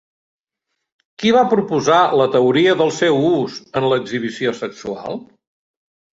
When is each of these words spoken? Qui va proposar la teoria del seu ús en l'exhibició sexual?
Qui 1.23 1.33
va 1.35 1.43
proposar 1.51 1.97
la 2.21 2.27
teoria 2.37 2.73
del 2.81 2.91
seu 3.01 3.21
ús 3.29 3.61
en 3.83 3.87
l'exhibició 3.93 4.57
sexual? 4.65 5.23